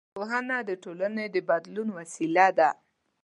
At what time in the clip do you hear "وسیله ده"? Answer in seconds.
1.97-2.69